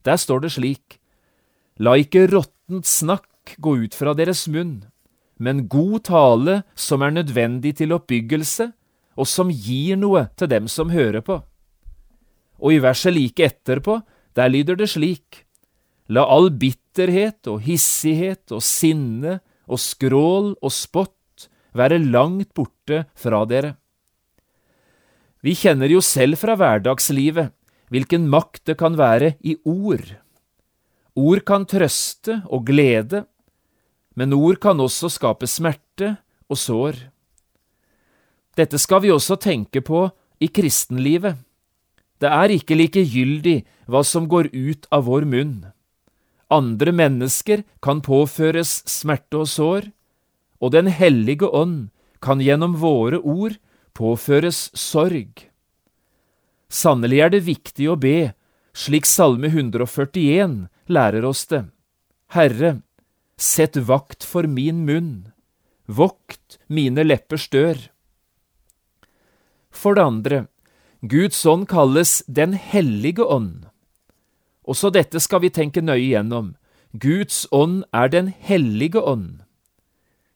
der 0.06 0.18
står 0.18 0.46
det 0.46 0.56
slik, 0.58 0.98
La 1.82 1.96
ikke 1.98 2.28
råttent 2.30 2.86
snakk 2.86 3.56
gå 3.58 3.78
ut 3.86 3.96
fra 3.98 4.14
deres 4.14 4.46
munn, 4.52 4.84
men 5.42 5.68
god 5.72 6.04
tale 6.12 6.62
som 6.76 7.02
er 7.02 7.16
nødvendig 7.16 7.78
til 7.80 7.96
oppbyggelse, 7.96 8.72
og 9.18 9.28
som 9.28 9.50
gir 9.50 9.98
noe 9.98 10.28
til 10.38 10.52
dem 10.52 10.68
som 10.72 10.94
hører 10.94 11.26
på 11.26 11.42
og 12.62 12.76
i 12.76 12.82
verset 12.82 13.16
like 13.16 13.44
etterpå, 13.44 14.00
der 14.38 14.52
lyder 14.54 14.78
det 14.80 14.92
slik, 14.94 15.46
La 16.12 16.26
all 16.28 16.50
bitterhet 16.52 17.48
og 17.48 17.62
hissighet 17.64 18.52
og 18.52 18.60
sinne 18.66 19.38
og 19.72 19.80
skrål 19.80 20.50
og 20.60 20.74
spott 20.76 21.46
være 21.78 22.02
langt 22.04 22.50
borte 22.58 23.06
fra 23.16 23.46
dere. 23.48 23.78
Vi 25.40 25.56
kjenner 25.56 25.88
jo 25.88 26.02
selv 26.04 26.36
fra 26.42 26.58
hverdagslivet 26.60 27.54
hvilken 27.92 28.30
makt 28.32 28.66
det 28.70 28.78
kan 28.80 28.96
være 28.98 29.36
i 29.44 29.58
ord. 29.68 30.16
Ord 31.16 31.44
kan 31.44 31.68
trøste 31.68 32.40
og 32.48 32.66
glede, 32.70 33.26
men 34.16 34.34
ord 34.34 34.60
kan 34.64 34.80
også 34.80 35.12
skape 35.12 35.48
smerte 35.48 36.16
og 36.48 36.60
sår. 36.60 36.96
Dette 38.56 38.80
skal 38.80 39.04
vi 39.04 39.12
også 39.12 39.38
tenke 39.40 39.84
på 39.84 40.08
i 40.40 40.48
kristenlivet. 40.48 41.36
Det 42.22 42.32
er 42.32 42.54
ikke 42.54 42.78
likegyldig 42.78 43.62
hva 43.92 44.04
som 44.08 44.28
går 44.30 44.52
ut 44.54 44.88
av 44.92 45.08
vår 45.08 45.28
munn. 45.28 45.56
Andre 46.52 46.92
mennesker 46.92 47.64
kan 47.84 48.04
påføres 48.04 48.82
smerte 48.88 49.44
og 49.44 49.48
sår, 49.48 49.92
og 50.62 50.72
Den 50.72 50.88
hellige 50.88 51.48
ånd 51.48 51.90
kan 52.22 52.40
gjennom 52.40 52.76
våre 52.78 53.18
ord 53.18 53.56
påføres 53.98 54.70
sorg. 54.78 55.51
Sannelig 56.72 57.20
er 57.20 57.34
det 57.34 57.44
viktig 57.44 57.90
å 57.92 57.98
be, 58.00 58.32
slik 58.72 59.08
Salme 59.10 59.50
141 59.52 60.70
lærer 60.88 61.26
oss 61.28 61.44
det. 61.52 61.66
Herre, 62.32 62.80
sett 63.36 63.76
vakt 63.76 64.24
for 64.24 64.48
min 64.48 64.86
munn, 64.88 65.34
vokt 65.86 66.62
mine 66.72 67.04
leppers 67.04 67.50
dør. 67.52 67.76
For 69.72 70.00
det 70.00 70.06
andre, 70.06 70.40
Guds 71.02 71.40
ånd 71.50 71.68
kalles 71.68 72.22
Den 72.28 72.54
hellige 72.54 73.26
ånd. 73.26 73.66
Også 74.64 74.92
dette 74.94 75.20
skal 75.20 75.42
vi 75.42 75.50
tenke 75.50 75.82
nøye 75.82 76.14
gjennom. 76.14 76.54
Guds 76.94 77.48
ånd 77.52 77.84
er 77.92 78.08
Den 78.08 78.30
hellige 78.30 79.02
ånd. 79.02 79.42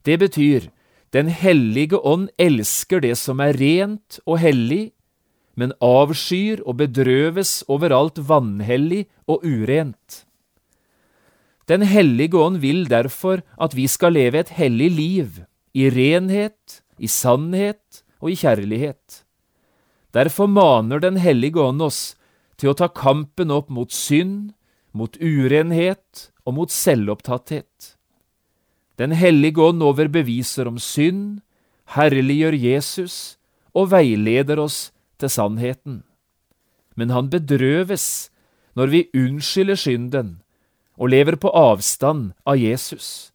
Det 0.03 0.17
betyr 0.19 0.71
Den 1.13 1.29
hellige 1.29 1.99
ånd 2.01 2.27
elsker 2.37 2.99
det 2.99 3.15
som 3.15 3.39
er 3.39 3.55
rent 3.55 4.19
og 4.25 4.41
hellig, 4.41 4.94
men 5.55 5.73
avskyr 5.83 6.61
og 6.65 6.79
bedrøves 6.83 7.63
overalt 7.71 8.19
vanhellig 8.29 9.05
og 9.27 9.43
urent. 9.47 10.25
Den 11.65 11.81
hellige 11.81 12.37
ånd 12.37 12.59
vil 12.61 12.85
derfor 12.91 13.41
at 13.57 13.73
vi 13.75 13.87
skal 13.89 14.13
leve 14.13 14.43
et 14.43 14.53
hellig 14.53 14.91
liv, 14.91 15.43
i 15.75 15.89
renhet, 15.91 16.81
i 16.99 17.07
sannhet 17.07 18.03
og 18.21 18.31
i 18.31 18.37
kjærlighet. 18.39 19.23
Derfor 20.15 20.47
maner 20.47 20.99
Den 20.99 21.17
hellige 21.17 21.59
ånd 21.59 21.81
oss 21.81 22.15
til 22.57 22.71
å 22.71 22.77
ta 22.77 22.87
kampen 22.87 23.51
opp 23.51 23.69
mot 23.69 23.91
synd, 23.91 24.53
mot 24.93 25.17
urenhet 25.19 26.31
og 26.45 26.55
mot 26.55 26.71
selvopptatthet. 26.71 27.97
Den 28.95 29.11
hellige 29.11 29.59
ånd 29.59 29.83
overbeviser 29.83 30.69
om 30.69 30.79
synd, 30.79 31.41
herliggjør 31.91 32.55
Jesus 32.55 33.35
og 33.75 33.91
veileder 33.91 34.61
oss 34.63 34.94
til 35.25 35.33
sannheten. 35.33 36.03
Men 36.95 37.09
han 37.09 37.31
bedrøves 37.33 38.29
når 38.77 38.91
vi 38.93 39.07
unnskylder 39.17 39.79
synden 39.79 40.37
og 40.95 41.11
lever 41.11 41.35
på 41.39 41.51
avstand 41.51 42.33
av 42.47 42.59
Jesus, 42.59 43.31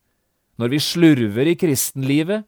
når 0.57 0.73
vi 0.73 0.81
slurver 0.81 1.51
i 1.51 1.59
kristenlivet 1.59 2.47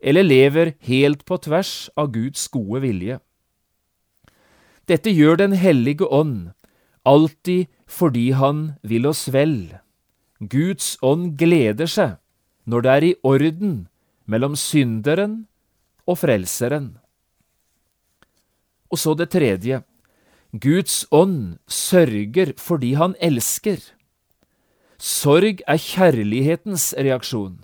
eller 0.00 0.26
lever 0.26 0.74
helt 0.86 1.24
på 1.26 1.38
tvers 1.42 1.90
av 1.98 2.12
Guds 2.14 2.46
gode 2.54 2.82
vilje. 2.86 3.18
Dette 4.88 5.10
gjør 5.10 5.36
Den 5.36 5.52
hellige 5.52 6.06
ånd, 6.06 6.54
alltid 7.04 7.66
fordi 7.86 8.30
Han 8.30 8.78
vil 8.82 9.06
oss 9.06 9.28
vel. 9.28 9.78
Guds 10.40 10.96
ånd 11.02 11.36
gleder 11.36 11.86
seg 11.86 12.16
når 12.64 12.80
det 12.82 12.90
er 12.90 13.04
i 13.04 13.14
orden 13.22 13.88
mellom 14.26 14.56
synderen 14.56 15.46
og 16.06 16.18
frelseren. 16.20 16.98
Og 18.88 19.00
så 19.00 19.14
det 19.14 19.30
tredje. 19.34 19.82
Guds 20.52 21.04
ånd 21.12 21.58
sørger 21.68 22.54
fordi 22.56 22.94
han 22.96 23.14
elsker. 23.20 23.80
Sorg 24.98 25.60
er 25.68 25.78
kjærlighetens 25.78 26.90
reaksjon. 26.96 27.58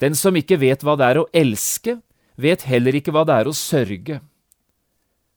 Den 0.00 0.16
som 0.18 0.36
ikke 0.36 0.58
vet 0.58 0.82
hva 0.82 0.96
det 0.98 1.10
er 1.10 1.20
å 1.20 1.28
elske, 1.32 1.98
vet 2.40 2.64
heller 2.66 2.96
ikke 2.98 3.12
hva 3.14 3.22
det 3.28 3.36
er 3.36 3.50
å 3.50 3.54
sørge. 3.54 4.20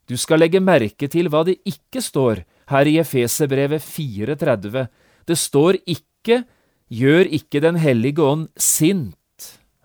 Du 0.08 0.16
skal 0.18 0.42
legge 0.42 0.64
merke 0.64 1.10
til 1.12 1.28
hva 1.30 1.44
det 1.46 1.60
ikke 1.68 2.02
står 2.02 2.42
her 2.72 2.90
i 2.90 2.98
Efeserbrevet 3.04 3.84
4.30. 3.84 4.88
Det 5.28 5.38
står 5.38 5.82
ikke 5.84 6.46
Gjør 6.88 7.28
ikke 7.36 7.60
Den 7.60 7.76
hellige 7.84 8.24
ånd 8.24 8.48
sint 8.56 9.16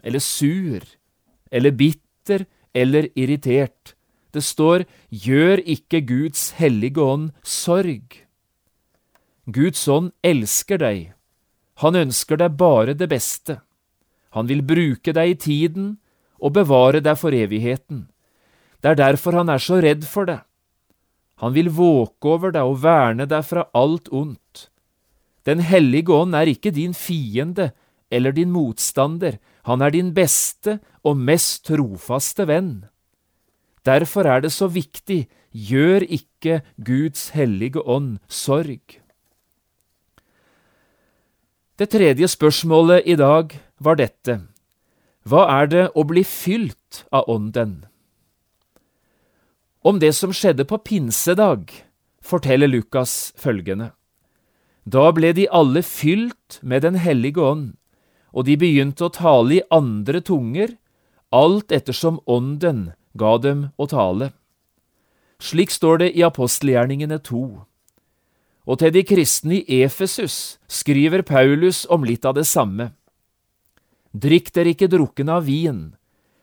eller 0.07 0.23
sur 0.23 0.83
eller 1.51 1.75
bitter 1.75 2.45
eller 2.75 3.09
irritert. 3.19 3.95
Det 4.33 4.43
står 4.45 4.85
Gjør 5.11 5.61
ikke 5.69 6.01
Guds 6.09 6.53
hellige 6.57 7.01
ånd 7.01 7.31
sorg. 7.45 8.23
Guds 9.47 9.83
ånd 9.89 10.13
elsker 10.25 10.81
deg. 10.81 11.13
Han 11.83 11.99
ønsker 11.99 12.39
deg 12.41 12.57
bare 12.57 12.95
det 12.95 13.09
beste. 13.11 13.59
Han 14.33 14.49
vil 14.49 14.63
bruke 14.65 15.13
deg 15.13 15.35
i 15.35 15.39
tiden 15.39 15.91
og 16.41 16.55
bevare 16.57 17.03
deg 17.05 17.19
for 17.21 17.35
evigheten. 17.37 18.07
Det 18.81 18.95
er 18.95 18.99
derfor 18.99 19.37
han 19.37 19.51
er 19.53 19.63
så 19.63 19.81
redd 19.83 20.07
for 20.09 20.31
deg. 20.31 20.41
Han 21.43 21.55
vil 21.55 21.73
våke 21.75 22.29
over 22.29 22.55
deg 22.55 22.67
og 22.67 22.81
verne 22.85 23.27
deg 23.29 23.45
fra 23.45 23.67
alt 23.75 24.09
ondt. 24.15 24.69
Den 25.43 25.59
hellige 25.67 26.15
ånd 26.15 26.37
er 26.39 26.51
ikke 26.51 26.71
din 26.75 26.95
fiende 26.95 27.73
eller 28.13 28.35
din 28.37 28.53
motstander, 28.53 29.39
han 29.65 29.83
er 29.83 29.91
din 29.91 30.13
beste 30.15 30.79
og 31.03 31.17
mest 31.17 31.65
trofaste 31.67 32.47
venn. 32.47 32.85
Derfor 33.87 34.27
er 34.31 34.43
det 34.45 34.53
så 34.55 34.69
viktig, 34.71 35.27
gjør 35.53 36.07
ikke 36.07 36.63
Guds 36.79 37.31
hellige 37.35 37.83
ånd 37.83 38.19
sorg. 38.29 38.99
Det 41.79 41.89
tredje 41.91 42.29
spørsmålet 42.29 43.03
i 43.11 43.17
dag 43.19 43.57
var 43.83 43.99
dette. 43.99 44.43
Hva 45.27 45.47
er 45.61 45.67
det 45.67 45.87
å 45.99 46.05
bli 46.07 46.23
fylt 46.27 47.03
av 47.11 47.27
Ånden? 47.31 47.85
Om 49.83 49.99
det 49.99 50.13
som 50.15 50.31
skjedde 50.31 50.67
på 50.69 50.79
pinsedag, 50.79 51.67
forteller 52.23 52.71
Lukas 52.71 53.33
følgende. 53.35 53.91
Da 54.87 55.11
ble 55.15 55.33
de 55.35 55.49
alle 55.51 55.83
fylt 55.83 56.61
med 56.63 56.83
Den 56.83 56.95
hellige 57.03 57.43
ånd, 57.43 57.75
og 58.31 58.47
de 58.47 58.57
begynte 58.57 59.07
å 59.07 59.15
tale 59.15 59.59
i 59.59 59.67
andre 59.71 60.21
tunger, 60.23 60.77
alt 61.31 61.73
ettersom 61.73 62.21
Ånden 62.27 62.93
ga 63.19 63.37
dem 63.39 63.69
å 63.77 63.89
tale. 63.91 64.33
Slik 65.43 65.73
står 65.75 66.03
det 66.05 66.11
i 66.17 66.25
apostelgjerningene 66.25 67.19
to. 67.25 67.65
Og 68.63 68.79
til 68.79 68.93
de 68.95 69.03
kristne 69.03 69.59
i 69.59 69.83
Efesus 69.83 70.59
skriver 70.71 71.25
Paulus 71.27 71.83
om 71.91 72.07
litt 72.07 72.25
av 72.25 72.37
det 72.39 72.47
samme. 72.47 72.93
Drikk 74.13 74.53
dere 74.55 74.75
ikke 74.75 74.91
drukken 74.93 75.33
av 75.33 75.49
vin, 75.49 75.95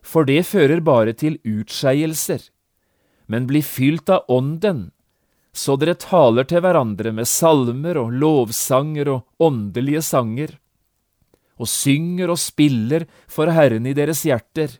for 0.04 0.28
det 0.28 0.42
fører 0.50 0.82
bare 0.84 1.14
til 1.14 1.38
utskeielser, 1.48 2.42
men 3.30 3.46
bli 3.48 3.62
fylt 3.64 4.10
av 4.10 4.26
Ånden, 4.28 4.90
så 5.54 5.76
dere 5.80 5.96
taler 6.02 6.48
til 6.50 6.64
hverandre 6.66 7.14
med 7.14 7.30
salmer 7.30 7.98
og 8.02 8.12
lovsanger 8.20 9.12
og 9.14 9.46
åndelige 9.46 10.02
sanger, 10.06 10.58
og 11.60 11.70
synger 11.70 12.34
og 12.34 12.40
spiller 12.42 13.06
for 13.32 13.52
Herren 13.54 13.88
i 13.90 13.96
deres 13.96 14.26
hjerter 14.28 14.80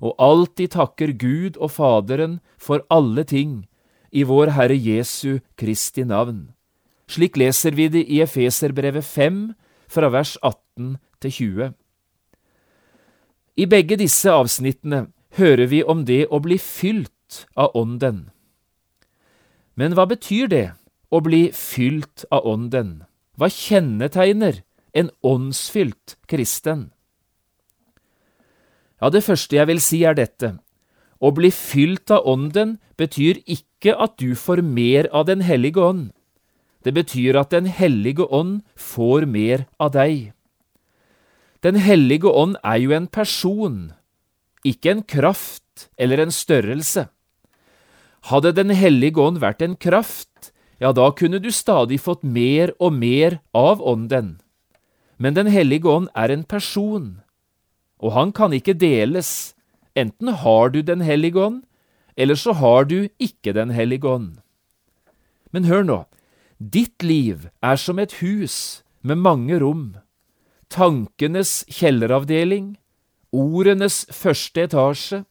og 0.00 0.16
alltid 0.18 0.74
takker 0.74 1.12
Gud 1.12 1.58
og 1.60 1.70
Faderen 1.76 2.40
for 2.58 2.84
alle 2.90 3.24
ting 3.24 3.66
i 4.10 4.24
vår 4.26 4.54
Herre 4.56 4.76
Jesu 4.76 5.40
Kristi 5.60 6.04
navn. 6.04 6.50
Slik 7.10 7.36
leser 7.36 7.74
vi 7.74 7.88
det 7.90 8.04
i 8.06 8.20
Efeserbrevet 8.22 9.04
5, 9.04 9.52
fra 9.90 10.08
vers 10.14 10.36
18 10.42 10.98
til 11.20 11.32
20. 11.32 11.72
I 13.58 13.66
begge 13.66 13.96
disse 13.98 14.30
avsnittene 14.30 15.08
hører 15.36 15.66
vi 15.66 15.82
om 15.82 16.04
det 16.06 16.26
å 16.30 16.38
bli 16.42 16.58
fylt 16.62 17.44
av 17.58 17.74
Ånden. 17.74 18.30
Men 19.74 19.96
hva 19.98 20.06
betyr 20.06 20.46
det, 20.50 20.66
å 21.10 21.18
bli 21.24 21.50
fylt 21.56 22.24
av 22.30 22.46
Ånden? 22.46 23.02
Hva 23.34 23.50
kjennetegner 23.50 24.62
en 24.94 25.10
åndsfylt 25.26 26.16
kristen? 26.30 26.90
Ja, 29.00 29.08
det 29.08 29.24
første 29.24 29.56
jeg 29.56 29.68
vil 29.70 29.80
si 29.80 30.02
er 30.04 30.16
dette. 30.18 30.58
Å 31.20 31.32
bli 31.36 31.50
fylt 31.52 32.10
av 32.12 32.26
Ånden 32.28 32.78
betyr 33.00 33.40
ikke 33.48 33.96
at 33.96 34.16
du 34.20 34.34
får 34.36 34.62
mer 34.64 35.08
av 35.12 35.26
Den 35.28 35.40
hellige 35.44 35.80
ånd. 35.80 36.10
Det 36.84 36.92
betyr 36.96 37.36
at 37.36 37.50
Den 37.50 37.66
hellige 37.66 38.24
ånd 38.28 38.60
får 38.76 39.26
mer 39.28 39.66
av 39.80 39.92
deg. 39.96 40.32
Den 41.60 41.76
hellige 41.76 42.28
ånd 42.28 42.56
er 42.64 42.78
jo 42.80 42.92
en 42.96 43.06
person, 43.06 43.92
ikke 44.64 44.90
en 44.94 45.02
kraft 45.04 45.88
eller 46.00 46.20
en 46.20 46.32
størrelse. 46.32 47.08
Hadde 48.32 48.52
Den 48.56 48.72
hellige 48.72 49.20
ånd 49.20 49.40
vært 49.40 49.60
en 49.64 49.76
kraft, 49.76 50.52
ja, 50.80 50.92
da 50.92 51.10
kunne 51.12 51.40
du 51.40 51.50
stadig 51.52 52.00
fått 52.00 52.24
mer 52.24 52.72
og 52.80 52.96
mer 52.96 53.40
av 53.52 53.80
Ånden. 53.84 54.38
Men 55.20 55.34
Den 55.36 55.52
hellige 55.52 55.88
ånd 55.88 56.08
er 56.16 56.32
en 56.32 56.44
person, 56.44 57.20
og 58.00 58.14
han 58.16 58.32
kan 58.32 58.52
ikke 58.56 58.74
deles. 58.74 59.54
Enten 59.94 60.32
har 60.42 60.70
du 60.70 60.82
Den 60.82 61.00
hellige 61.00 61.38
ånd, 61.38 61.62
eller 62.16 62.34
så 62.34 62.52
har 62.52 62.84
du 62.84 63.08
ikke 63.18 63.52
Den 63.52 63.70
hellige 63.70 64.08
ånd. 64.08 64.40
Men 65.52 65.64
hør 65.64 65.82
nå, 65.82 66.04
ditt 66.58 67.02
liv 67.02 67.48
er 67.62 67.76
som 67.76 67.98
et 67.98 68.20
hus 68.20 68.82
med 69.02 69.18
mange 69.18 69.58
rom, 69.58 69.96
tankenes 70.68 71.64
kjelleravdeling, 71.68 72.76
ordenes 73.32 74.04
første 74.12 74.68
etasje, 74.68 75.24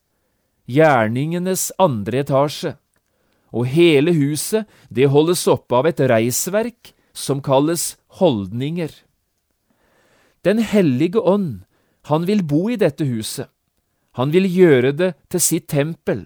gjerningenes 0.69 1.69
andre 1.79 2.23
etasje, 2.25 2.75
og 3.53 3.69
hele 3.71 4.13
huset, 4.13 4.67
det 4.89 5.10
holdes 5.10 5.47
oppe 5.49 5.77
av 5.77 5.88
et 5.89 6.01
reisverk 6.12 6.91
som 7.13 7.41
kalles 7.41 7.95
holdninger. 8.19 8.91
Den 10.45 10.60
hellige 10.60 11.19
ånd 11.19 11.63
Han 12.10 12.26
vil 12.26 12.43
bo 12.43 12.67
i 12.69 12.78
dette 12.80 13.06
huset. 13.06 13.50
Han 14.17 14.34
vil 14.34 14.48
gjøre 14.50 14.91
det 14.98 15.13
til 15.30 15.41
sitt 15.43 15.67
tempel. 15.69 16.26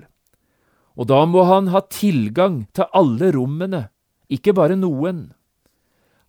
Og 0.95 1.09
da 1.09 1.23
må 1.27 1.43
han 1.49 1.67
ha 1.73 1.83
tilgang 1.91 2.63
til 2.73 2.87
alle 2.95 3.31
rommene, 3.35 3.87
ikke 4.31 4.53
bare 4.55 4.77
noen. 4.79 5.33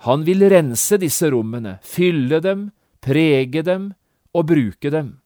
Han 0.04 0.24
vil 0.26 0.44
rense 0.50 0.98
disse 1.00 1.30
rommene, 1.32 1.78
fylle 1.80 2.40
dem, 2.44 2.70
prege 3.04 3.62
dem 3.64 3.92
og 4.34 4.48
bruke 4.50 4.90
dem. 4.90 5.20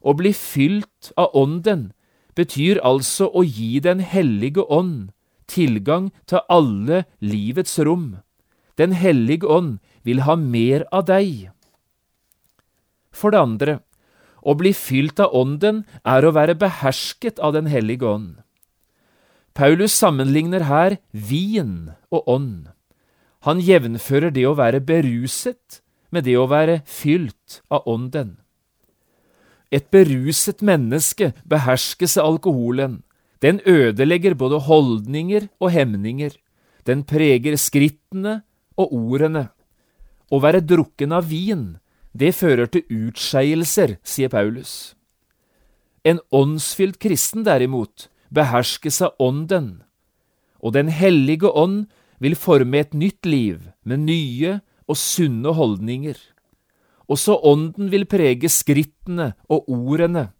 Å 0.00 0.14
bli 0.16 0.32
fylt 0.36 1.12
av 1.20 1.36
Ånden 1.38 1.90
betyr 2.34 2.80
altså 2.84 3.28
å 3.30 3.44
gi 3.44 3.78
Den 3.80 4.00
hellige 4.00 4.64
ånd 4.66 5.12
tilgang 5.46 6.10
til 6.26 6.42
alle 6.48 7.04
livets 7.20 7.78
rom. 7.78 8.24
Den 8.76 8.92
hellige 8.92 9.46
ånd 9.46 9.78
vil 10.02 10.24
ha 10.26 10.36
mer 10.36 10.84
av 10.90 11.06
deg. 11.08 11.53
For 13.14 13.30
det 13.30 13.40
andre, 13.40 13.78
å 14.44 14.56
bli 14.58 14.74
fylt 14.76 15.20
av 15.22 15.32
Ånden 15.36 15.84
er 16.04 16.26
å 16.26 16.34
være 16.36 16.58
behersket 16.58 17.38
av 17.40 17.54
Den 17.56 17.70
hellige 17.70 18.04
ånd. 18.10 18.42
Paulus 19.54 19.94
sammenligner 19.94 20.66
her 20.66 20.98
vin 21.12 21.94
og 22.10 22.28
ånd. 22.28 22.70
Han 23.46 23.60
jevnfører 23.62 24.34
det 24.34 24.46
å 24.48 24.56
være 24.58 24.82
beruset 24.82 25.80
med 26.10 26.26
det 26.26 26.34
å 26.40 26.48
være 26.50 26.80
fylt 26.90 27.60
av 27.70 27.86
Ånden. 27.86 28.36
Et 29.74 29.86
beruset 29.90 30.62
menneske 30.62 31.32
beherskes 31.48 32.16
av 32.18 32.34
alkoholen. 32.34 33.02
Den 33.42 33.60
ødelegger 33.66 34.36
både 34.38 34.60
holdninger 34.66 35.48
og 35.60 35.72
hemninger. 35.74 36.34
Den 36.86 37.02
preger 37.06 37.56
skrittene 37.58 38.42
og 38.78 38.92
ordene. 38.94 39.48
Å 40.30 40.40
være 40.40 40.62
drukken 40.64 41.14
av 41.14 41.28
vin, 41.30 41.76
det 42.14 42.34
fører 42.34 42.70
til 42.70 42.84
utskeielser, 42.90 43.96
sier 44.06 44.30
Paulus. 44.30 44.94
En 46.06 46.20
åndsfylt 46.30 47.00
kristen, 47.02 47.42
derimot, 47.46 48.08
beherskes 48.30 49.00
av 49.02 49.18
Ånden, 49.18 49.82
og 50.62 50.72
Den 50.72 50.88
hellige 50.88 51.50
ånd 51.50 51.86
vil 52.22 52.36
forme 52.36 52.78
et 52.78 52.94
nytt 52.94 53.26
liv 53.26 53.68
med 53.84 54.06
nye 54.06 54.60
og 54.88 54.96
sunne 54.96 55.52
holdninger. 55.52 56.16
Også 57.08 57.36
Ånden 57.44 57.90
vil 57.92 58.06
prege 58.08 58.48
skrittene 58.48 59.34
og 59.48 59.68
ordene. 59.68 60.30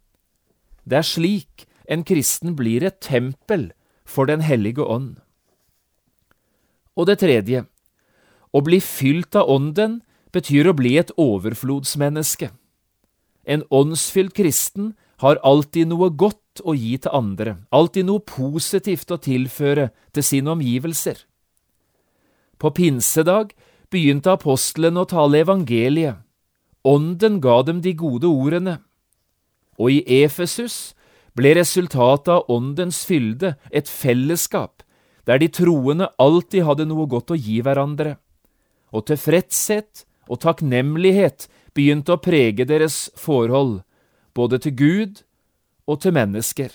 Det 0.85 0.97
er 0.97 1.05
slik 1.05 1.67
en 1.85 2.03
kristen 2.07 2.55
blir 2.57 2.85
et 2.85 2.97
tempel 3.01 3.71
for 4.05 4.25
Den 4.25 4.41
hellige 4.41 4.81
ånd. 4.81 5.17
Og 6.95 7.05
det 7.09 7.19
tredje, 7.19 7.65
å 8.55 8.61
bli 8.63 8.79
fylt 8.79 9.35
av 9.35 9.49
Ånden 9.51 9.99
betyr 10.35 10.69
å 10.69 10.75
bli 10.77 10.95
et 10.99 11.13
overflodsmenneske. 11.21 12.51
En 13.45 13.63
åndsfylt 13.69 14.35
kristen 14.35 14.93
har 15.23 15.39
alltid 15.47 15.91
noe 15.91 16.09
godt 16.11 16.63
å 16.65 16.75
gi 16.75 16.95
til 16.99 17.13
andre, 17.15 17.55
alltid 17.71 18.07
noe 18.09 18.23
positivt 18.25 19.11
å 19.11 19.21
tilføre 19.21 19.89
til 20.15 20.25
sine 20.25 20.51
omgivelser. 20.55 21.23
På 22.59 22.71
pinsedag 22.75 23.53
begynte 23.91 24.33
apostlene 24.33 25.03
å 25.03 25.09
tale 25.09 25.43
evangeliet. 25.43 26.21
Ånden 26.85 27.39
ga 27.41 27.61
dem 27.65 27.81
de 27.81 27.95
gode 27.97 28.29
ordene. 28.29 28.79
Og 29.81 29.91
i 29.91 30.23
Efesus 30.23 30.93
ble 31.35 31.55
resultatet 31.57 32.31
av 32.31 32.51
Åndens 32.51 33.03
fylde 33.07 33.55
et 33.71 33.89
fellesskap 33.91 34.83
der 35.25 35.41
de 35.41 35.49
troende 35.49 36.11
alltid 36.21 36.63
hadde 36.67 36.85
noe 36.87 37.07
godt 37.09 37.33
å 37.33 37.39
gi 37.39 37.57
hverandre. 37.65 38.15
Og 38.93 39.07
tilfredshet 39.09 40.05
og 40.29 40.41
takknemlighet 40.43 41.47
begynte 41.75 42.15
å 42.15 42.21
prege 42.21 42.65
deres 42.67 43.09
forhold, 43.19 43.81
både 44.35 44.59
til 44.63 44.75
Gud 44.79 45.23
og 45.87 46.01
til 46.03 46.15
mennesker. 46.15 46.71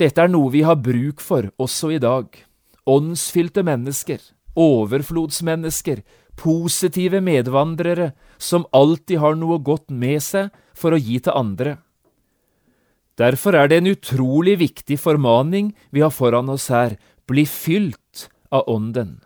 Dette 0.00 0.24
er 0.24 0.30
noe 0.32 0.50
vi 0.52 0.64
har 0.66 0.80
bruk 0.80 1.20
for 1.20 1.50
også 1.62 1.92
i 1.96 2.00
dag. 2.02 2.26
Åndsfylte 2.88 3.62
mennesker, 3.66 4.18
overflodsmennesker, 4.58 6.02
positive 6.36 7.20
medvandrere 7.22 8.12
som 8.40 8.66
alltid 8.72 9.20
har 9.22 9.36
noe 9.38 9.60
godt 9.62 9.90
med 9.90 10.22
seg 10.24 10.50
for 10.74 10.94
å 10.94 11.00
gi 11.00 11.20
til 11.22 11.36
andre. 11.36 11.76
Derfor 13.20 13.54
er 13.54 13.68
det 13.68 13.82
en 13.82 13.92
utrolig 13.92 14.56
viktig 14.62 14.96
formaning 14.98 15.74
vi 15.92 16.00
har 16.02 16.10
foran 16.10 16.48
oss 16.50 16.70
her, 16.72 16.96
bli 17.28 17.44
fylt 17.46 18.28
av 18.50 18.66
Ånden. 18.72 19.20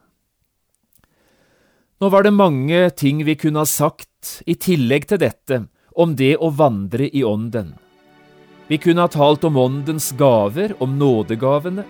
Nå 1.97 2.09
var 2.13 2.23
det 2.23 2.31
mange 2.37 2.91
ting 2.91 3.23
vi 3.25 3.35
kunne 3.41 3.63
ha 3.63 3.69
sagt 3.69 4.43
i 4.45 4.53
tillegg 4.61 5.07
til 5.09 5.21
dette 5.23 5.63
om 5.97 6.13
det 6.17 6.35
å 6.37 6.51
vandre 6.53 7.07
i 7.09 7.23
Ånden. 7.25 7.71
Vi 8.69 8.77
kunne 8.83 9.07
ha 9.07 9.09
talt 9.09 9.47
om 9.49 9.57
Åndens 9.57 10.11
gaver, 10.19 10.75
om 10.83 10.99
nådegavene. 10.99 11.87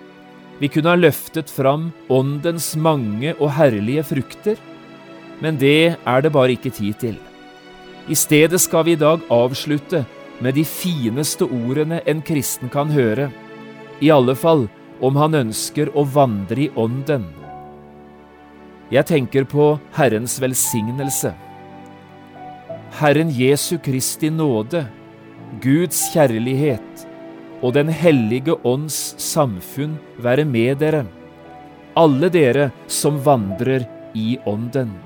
Vi 0.61 0.69
kunne 0.71 0.92
ha 0.92 1.01
løftet 1.01 1.51
fram 1.51 1.88
Åndens 2.07 2.77
mange 2.77 3.33
og 3.40 3.51
herlige 3.57 4.05
frukter. 4.07 4.61
Men 5.42 5.59
det 5.59 5.97
er 5.99 6.23
det 6.23 6.33
bare 6.33 6.55
ikke 6.55 6.71
tid 6.71 7.01
til. 7.01 7.16
I 8.07 8.14
stedet 8.14 8.61
skal 8.62 8.87
vi 8.87 8.95
i 8.95 9.01
dag 9.01 9.25
avslutte 9.33 10.05
med 10.38 10.55
de 10.55 10.62
fineste 10.62 11.49
ordene 11.49 11.99
en 12.07 12.23
kristen 12.23 12.71
kan 12.71 12.92
høre, 12.95 13.27
i 13.99 14.12
alle 14.12 14.37
fall 14.38 14.69
om 15.03 15.19
han 15.19 15.35
ønsker 15.35 15.90
å 15.97 16.07
vandre 16.07 16.69
i 16.69 16.71
Ånden. 16.77 17.27
Jeg 18.92 19.07
tenker 19.09 19.46
på 19.51 19.72
Herrens 19.96 20.37
velsignelse. 20.38 21.33
Herren 23.01 23.33
Jesu 23.35 23.77
Kristi 23.83 24.31
nåde, 24.31 24.85
Guds 25.62 26.05
kjærlighet 26.12 27.07
og 27.62 27.75
Den 27.75 27.88
hellige 27.90 28.55
ånds 28.64 29.16
samfunn 29.22 29.96
være 30.22 30.44
med 30.46 30.79
dere, 30.85 31.03
alle 31.96 32.31
dere 32.31 32.70
som 32.87 33.18
vandrer 33.25 33.88
i 34.14 34.38
Ånden. 34.46 35.06